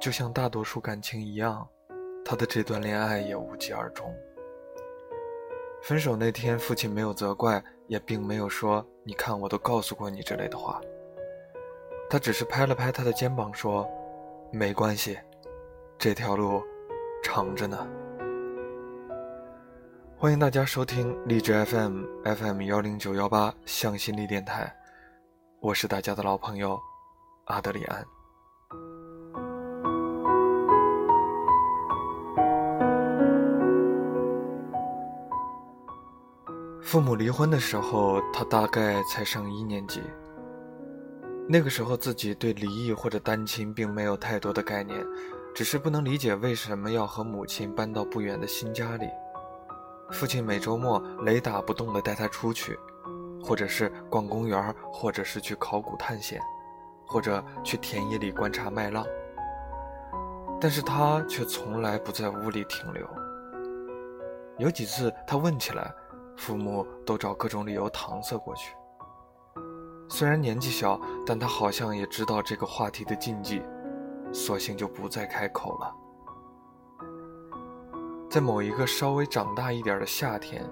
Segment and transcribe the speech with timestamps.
[0.00, 1.68] 就像大多数感情一样，
[2.24, 4.14] 他的这段恋爱也无疾而终。
[5.82, 10.80] 分手那天，父亲没有责怪，也并没有说“你看，我都告诉过你”之类的话。
[12.10, 13.88] 他只是拍了拍他的肩膀，说
[14.52, 15.18] ：“没关系，
[15.98, 16.62] 这条路
[17.22, 17.86] 长着呢。”
[20.16, 24.74] 欢迎大家收听励志 FM FM 幺零九幺八向心力电台，
[25.60, 26.78] 我是大家的老朋友
[27.44, 28.04] 阿德里安。
[36.90, 40.00] 父母离婚的时候，他大概才上一年级。
[41.46, 45.04] 那个时候，自己对离异或者单亲并没有太多的概念，
[45.54, 49.06] 只是不能理解为什么要和母亲搬到不远的新家里。
[50.12, 52.78] 父亲每周末雷打不动地带他出去，
[53.44, 56.40] 或者是逛公园，或者是去考古探险，
[57.06, 59.04] 或者去田野里观察麦浪。
[60.58, 63.06] 但是他却从来不在屋里停留。
[64.56, 65.94] 有几次他问起来。
[66.38, 68.74] 父母都找各种理由搪塞过去。
[70.08, 73.60] 虽然年纪小，但他好像也知道这个话题的禁忌，
[74.32, 75.94] 索性就不再开口了。
[78.30, 80.64] 在某一个稍微长大一点的夏天，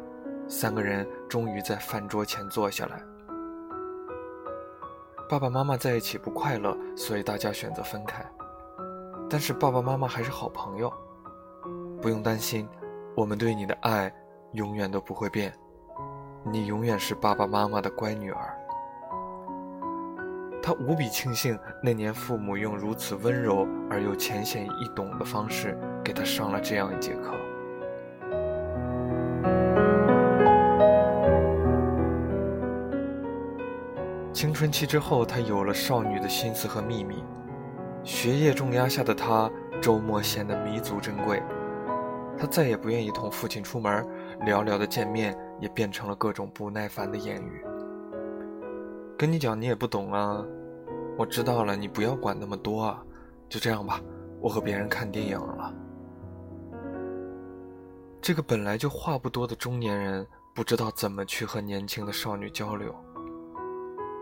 [0.48, 3.02] 三个人终于在饭桌前坐下来。
[5.28, 8.24] 爸爸妈妈在一起不快乐，所以大家选择分开。
[9.28, 10.92] 但是爸爸妈妈还是好朋友，
[12.00, 12.68] 不用担心，
[13.16, 14.14] 我们对你的爱。
[14.52, 15.52] 永远都不会变，
[16.44, 18.56] 你永远是爸爸妈妈的乖女儿。
[20.62, 27.34] 他无比庆幸那年父母用如此温柔而又浅显易懂的方式给他上了这样一节课。
[34.32, 37.24] 青春期之后，他有了少女的心思和秘密，
[38.02, 41.42] 学业重压下的他，周末显得弥足珍贵。
[42.36, 44.06] 他再也不愿意同父亲出门。
[44.40, 47.64] 寥寥的见面也变成了各种不耐烦的言语。
[49.16, 50.44] 跟你讲，你也不懂啊。
[51.16, 53.02] 我知道了，你不要管那么多啊。
[53.48, 54.00] 就这样吧，
[54.40, 55.72] 我和别人看电影了。
[58.20, 62.94] 这个本来就话不多的中年人，不知道怎么去和年轻的少女交流。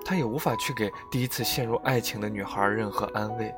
[0.04, 3.52] 他也无法去给第一次陷入爱情的女孩任何安慰。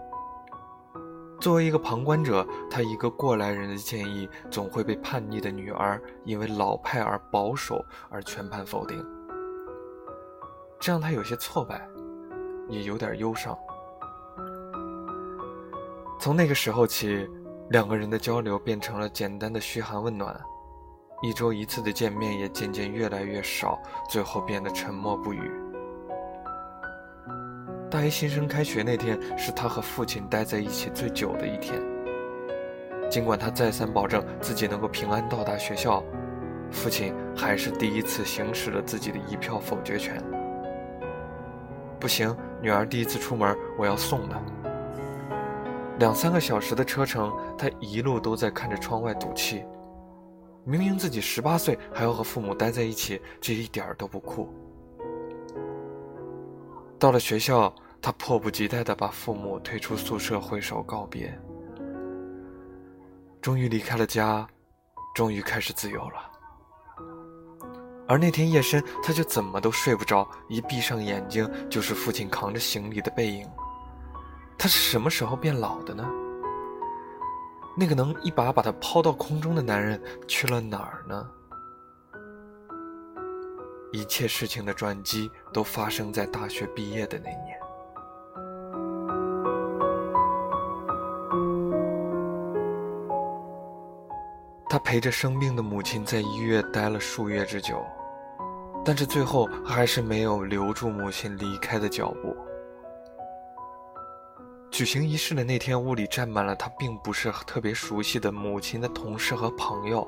[1.38, 9.04] 作为一个旁观者，他一个过来人的建议，总会被叛逆的女儿因为老派而保守而全盘否定，
[10.80, 11.86] 这让他有些挫败，
[12.68, 13.56] 也有点忧伤。
[16.18, 17.28] 从那个时候起，
[17.70, 20.34] 两个人的交流变成了简单的嘘寒问暖，
[21.22, 25.65] 一周一次的见面也渐渐越来越少，最后变得沉默不语。
[27.88, 31.80] 大一新生开学那天是他和父亲待在一起最久的一天。
[33.08, 36.02] 尽管他再三保证自己能够平安到达学校，
[36.70, 40.20] 父亲还是第一次行使了自己的一票否决权。
[42.00, 44.40] 不行，女儿第一次出门，我要送她。
[46.00, 49.64] 两三个小时的车程，他一路都在看着窗外赌气。
[50.64, 54.52] 明明自己十八岁还要和父母待在一起，这一点儿都不酷。
[56.98, 57.74] 到了学校。
[58.02, 61.36] 他迫不及待地把父母推出宿舍，挥手告别。
[63.42, 64.46] 终于离开了家，
[65.12, 66.30] 终于开始自由了。
[68.06, 73.48] 而那天夜深，他就怎么都睡不着，一闭上眼睛就是父亲扛着行李的背影。
[74.56, 76.08] 他是什么时候变老的呢？
[77.76, 81.28] 那个能一把把他抛到空中的男人去了哪儿呢？
[83.96, 87.58] 一切事情的转机都发生在大学毕业的那年。
[94.68, 97.82] 他陪着生病的母亲在医院待了数月之久，
[98.84, 102.36] 但是最后还是没有留住母亲离开的脚步。
[104.70, 110.06] 举行仪式的那天，屋里站满了他并不是特别熟悉的母亲的同事和朋友。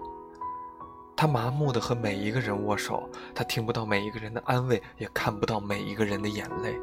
[1.21, 6.79] 他麻木的和每一个人握手，他听不到每一个人的安慰，也看不到每一个人的眼泪。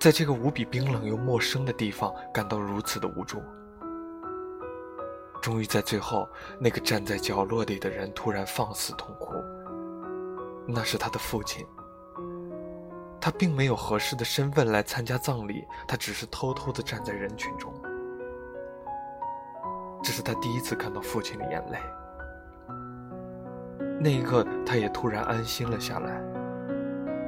[0.00, 3.38] 在这个无比冰冷又陌生的地方，感到如此的无助。
[5.42, 6.26] 终于在最后，
[6.58, 9.34] 那个站在角落里的人突然放肆痛哭。
[10.66, 11.66] 那是他的父亲。
[13.20, 17.70] 他并没有合适的身份来参加葬礼，他只是偷偷的站在人群中。
[20.02, 21.78] 这是他第一次看到父亲的眼泪。
[24.02, 26.22] 那一刻，他也突然安心了下来。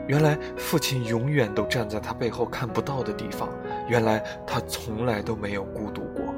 [0.09, 3.49] 原来父亲永远都站在他背后看不到的地方，
[3.89, 6.35] 原来他从来都没有孤独过。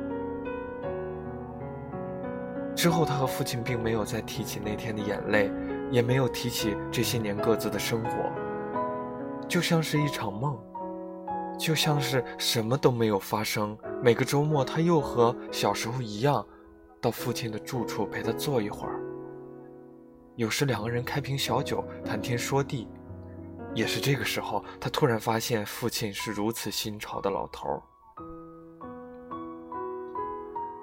[2.74, 5.50] 之后，他和父亲并没有再提起那天的眼泪，
[5.90, 8.10] 也没有提起这些年各自的生活，
[9.48, 10.58] 就像是一场梦，
[11.56, 13.78] 就像是什么都没有发生。
[14.02, 16.44] 每个周末，他又和小时候一样，
[17.00, 18.93] 到父亲的住处陪他坐一会儿。
[20.36, 22.88] 有时两个人开瓶小酒，谈天说地。
[23.72, 27.82] 也是这个时候，他突然发现父亲是如此新潮的老头儿。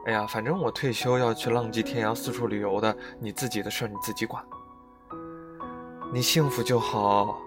[0.05, 4.43] 哎呀，反正我退休要去浪迹天涯、四处旅游的，你自己的事儿你自己管。
[6.13, 7.37] 你幸福就好，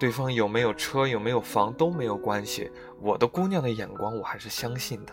[0.00, 2.70] 对方有没有车、有没有房都没有关系。
[3.00, 5.12] 我的姑娘的眼光我还是相信的。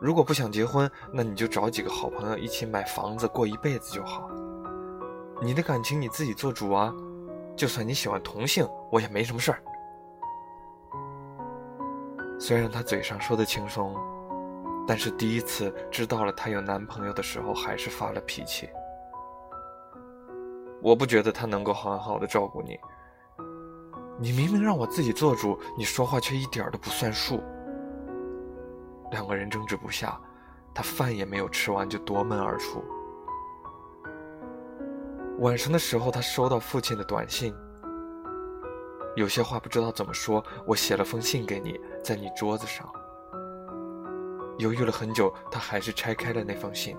[0.00, 4.30] 如果不想结婚，那你就找几个好朋友一起买房子过一辈子就好。
[5.42, 6.94] 你的感情你自己做主啊，
[7.56, 9.62] 就算你喜欢同性，我也没什么事儿。
[12.38, 13.94] 虽然他嘴上说的轻松。
[14.88, 18.68] 但是第一次知道了她有男朋友的时候，还是发了脾气。
[20.82, 22.76] 我不觉得他能够好好的照顾你。
[24.18, 27.40] 你明明让我自己做主，你说话却一点都不算数。
[29.12, 30.18] 两个人争执不下，
[30.74, 32.82] 他饭也没有吃完就夺门而出。
[35.40, 37.54] 晚上的时候，他收到父亲的短信，
[39.16, 42.86] 有些话不知道怎么说，我写了封信给你，在你桌子上。
[44.58, 46.94] 犹豫了很久，他还是拆开了那封信，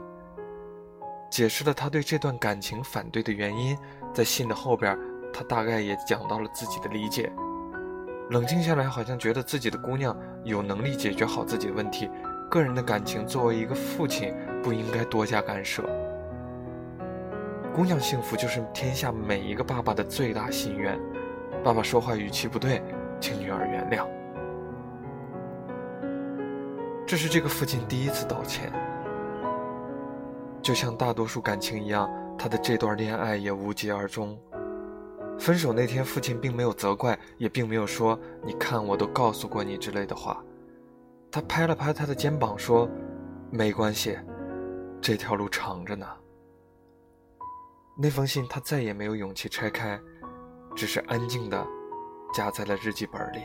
[1.29, 3.77] 解释了他对这段感情反对的原因。
[4.11, 4.97] 在信的后边，
[5.31, 7.31] 他大概也讲到了自己的理解。
[8.31, 12.09] 冷静下来，好像觉得自己的姑娘有能力解决好自己的问题，
[12.49, 14.33] 个人的感情作为一个父亲
[14.63, 15.83] 不应该多加干涉。
[17.73, 20.99] 姑娘幸福就是天下每一个爸爸的最大心愿。
[21.63, 22.83] 爸爸说话语气不对，
[23.19, 24.05] 请女儿原谅。
[27.07, 28.71] 这是这个父亲第一次道歉，
[30.61, 34.37] 就像大多数感情一样，他的这段恋爱也无疾而终。
[35.39, 40.43] 分手那天，父亲并没有责怪，也并没有说“你看，我都告诉过你”之类的话。
[41.31, 42.87] 他拍了拍他的肩膀，说
[43.49, 44.17] ：“没关系，
[45.01, 46.05] 这条路长着呢。”
[48.03, 50.01] 那封信他再也没有勇气拆开，
[50.75, 51.63] 只是安静的
[52.33, 53.43] 夹在了日记本里。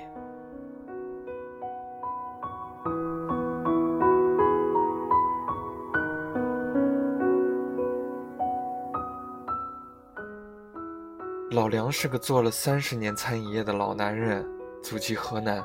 [11.50, 14.42] 老梁是个做了三十年餐饮业的老男人，
[14.82, 15.62] 祖籍河南，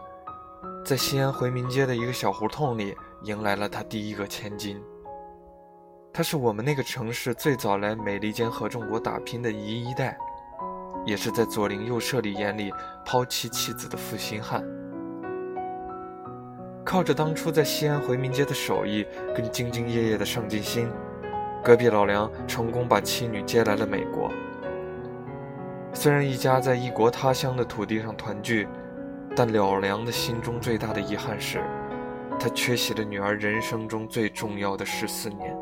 [0.86, 4.84] 在西安回民街的一个小胡同里迎来了他第一个千金。
[6.14, 10.18] 他是我们那个城市最早来美利坚合众国打拼的一一代，
[11.06, 12.70] 也是在左邻右舍里眼里
[13.06, 14.62] 抛妻弃子的负心汉。
[16.84, 20.92] 靠着当初在西安回民街的手艺跟兢兢业业的上进心，
[21.64, 24.30] 隔壁老梁成功把妻女接来了美国。
[25.94, 28.68] 虽然一家在异国他乡的土地上团聚，
[29.34, 31.64] 但老梁的心中最大的遗憾是，
[32.38, 35.56] 他缺席了女儿人生中最重要的十四年。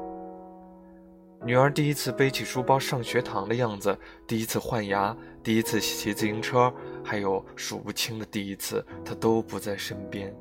[1.46, 3.98] 女儿第一次背起书包上学堂的样子，
[4.28, 6.72] 第一次换牙，第一次骑自行车，
[7.04, 10.36] 还有数不清的第一次，他都不在身边。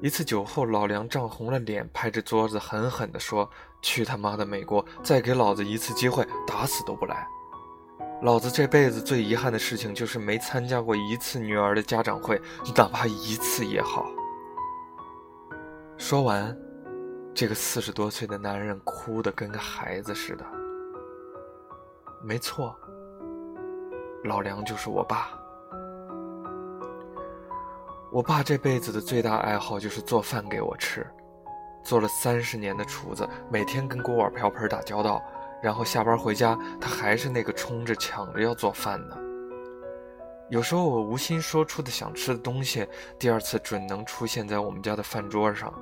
[0.00, 3.48] 一次酒后，老梁涨红了脸，拍着桌子狠狠地说
[3.82, 4.84] ：“去他妈的美国！
[5.02, 7.26] 再给老子一次机会，打死都不来！
[8.22, 12.40] 老子这辈子最遗憾的事情就是没参加过一次女儿的家长会，
[12.76, 14.06] 哪怕一次也好。”
[15.98, 16.56] 说完，
[17.34, 20.44] 这个四十多岁的男人哭得跟个孩子似的。
[22.22, 22.76] 没错，
[24.24, 25.30] 老梁就是我爸。
[28.12, 31.06] 我爸这辈子的最大爱好就是做饭给我吃，
[31.82, 35.20] 做了三十年的厨子，每天跟锅碗瓢盆打交道，
[35.62, 39.18] 然后下班回家，他还是那个冲着抢着要做饭的。
[40.50, 42.86] 有时候我无心说出的想吃的东西，
[43.18, 45.72] 第二次准能出现在我们家的饭桌上。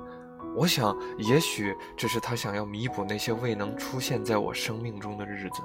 [0.55, 5.61] 我想，也许这是他想要弥补那些未能出现在我生命中的日子。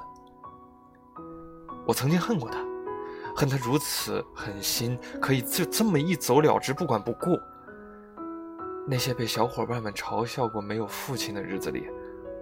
[1.86, 2.58] 我曾经恨过他。
[3.38, 7.36] 恨他如此狠心，可以就这么一走了之，不管不顾。
[8.86, 11.86] 那些被小伙伴们嘲笑过没有父亲的日子里，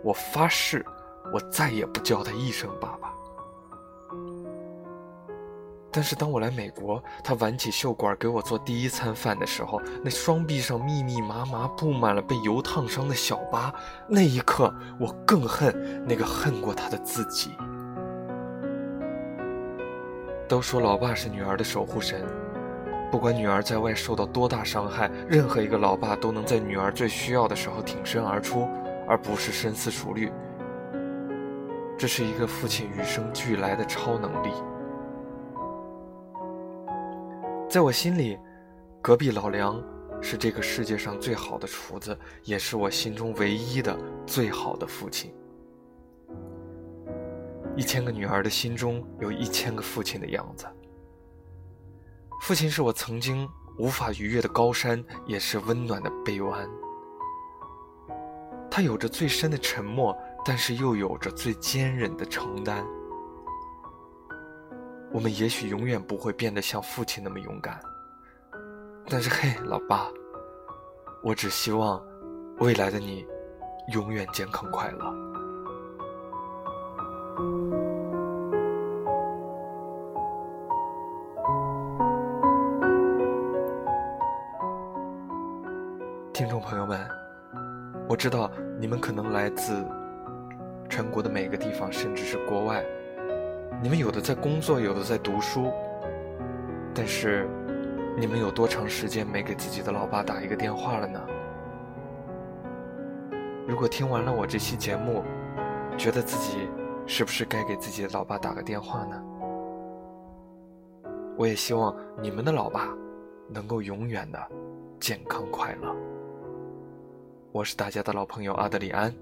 [0.05, 0.85] 我发誓，
[1.33, 3.14] 我再也不叫他一声爸爸。
[5.97, 13.73] 但是当我来美国，他挽起袖管给我做第一餐饭的时候，那双臂上密密麻麻布满了被油烫伤的小疤，
[14.09, 17.53] 那一刻，我更恨那个恨过他的自己。
[20.49, 22.27] 都说老爸是女儿的守护神，
[23.09, 28.69] 不管女儿在外受到多大伤害，任何一个老爸都能在女儿最需要的时候挺身而出，
[29.07, 30.33] 而不是深思熟虑。
[31.97, 34.51] 这是一个父亲与生俱来的超能力。
[37.75, 38.39] 在我心里，
[39.03, 39.83] 隔壁老梁
[40.23, 45.35] 是这个世界上最好的厨子，也是我心中唯一的最好的父亲。
[47.75, 50.67] 一千个女儿的心中有一千个父亲的样子。
[52.43, 53.45] 父亲是我曾经
[53.77, 56.71] 无法逾越的高山，也是温暖的臂弯。
[58.71, 62.87] 他有着最深的沉默，但是又有着最坚韧的承担。
[65.15, 67.81] 我们也许永远不会变得像父亲那么勇敢，
[69.09, 70.09] 但是嘿，老爸，
[71.23, 72.05] 我只希望
[72.59, 73.25] 未来的你
[73.93, 75.15] 永远健康快乐。
[86.33, 87.09] 听众朋友们，
[88.09, 89.87] 我知道你们可能来自
[90.91, 92.85] 全国的每个地方，甚至是国外。
[93.83, 95.71] 你们有的在工作，有的在读书，
[96.95, 97.47] 但是
[98.17, 101.21] 你们有多长时间没给自己的老爸打一个电话了呢？
[103.69, 105.23] 如果听完了我这期节目，
[105.99, 106.67] 觉得自己
[107.07, 109.23] 是不是该给自己的老爸打个电话呢？
[111.37, 112.89] 我也希望你们的老爸
[113.49, 114.39] 能够永远的
[114.99, 115.95] 健康快乐。
[117.53, 119.15] 我是大家的老朋友阿德里安。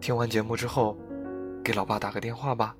[0.00, 0.96] 听完节目之后。
[1.64, 2.74] 给老爸打个电话吧。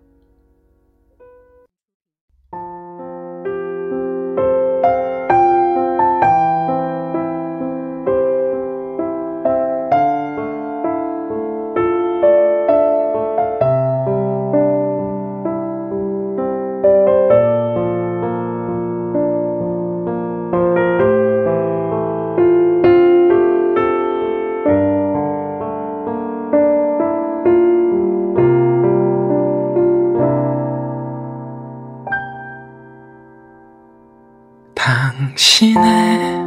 [35.18, 36.38] 당신의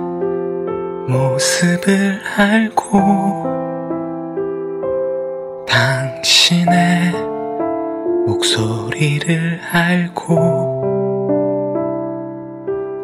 [1.09, 3.43] 모습을 알고
[5.67, 7.11] 당신의
[8.27, 10.79] 목소리를 알고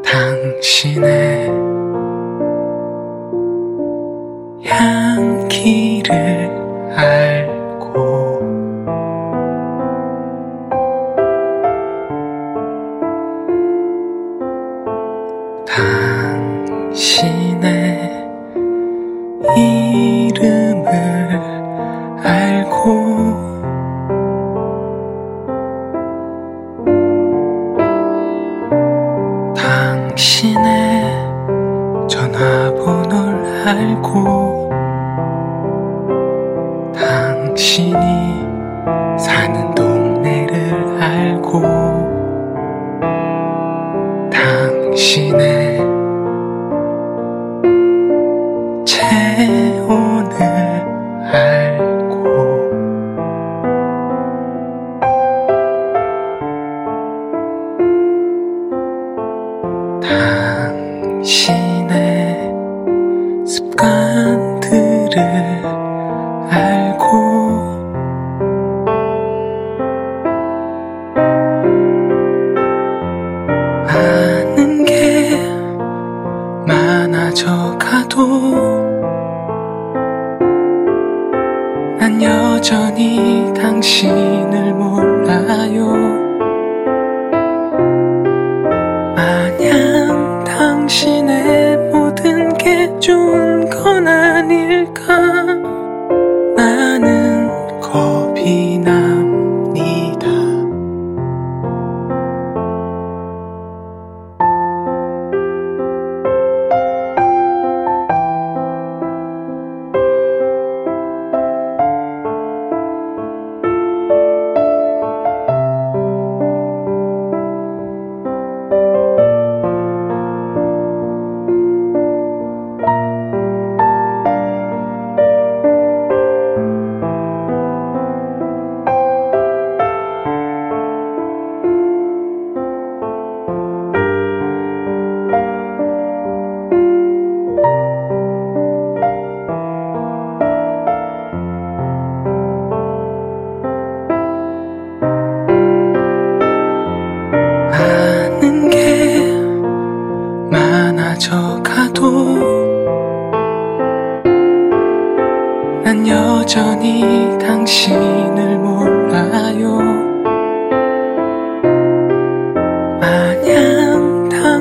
[0.05, 1.66] 당신의
[17.07, 18.27] 당신의
[19.55, 20.89] 이름을
[22.21, 22.75] 알고
[29.55, 31.01] 당신의
[32.09, 34.69] 전화번호를 알고
[36.93, 37.95] 당신이
[39.17, 41.61] 사는 동네를 알고
[44.29, 45.66] 당신의
[49.38, 50.34] 체온을
[51.32, 52.24] 알고
[61.27, 62.51] 당신의
[63.46, 65.20] 습관들을
[66.50, 67.06] 알고
[73.86, 75.29] 아는 게
[76.65, 78.87] 많아져 가도
[82.69, 84.66] 여전히 당신을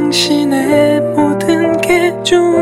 [0.06, 2.55] 당신의 모든 게 좋아